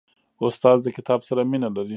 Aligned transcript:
استاد 0.47 0.77
د 0.85 0.87
کتاب 0.97 1.19
سره 1.29 1.41
مینه 1.51 1.69
لري. 1.75 1.89